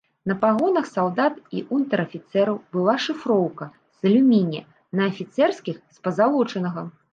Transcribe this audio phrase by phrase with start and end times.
[0.29, 4.63] На пагонах салдат і ўнтэр-афіцэраў была шыфроўка з алюмінія,
[5.01, 6.81] на афіцэрскіх з пазалочанага.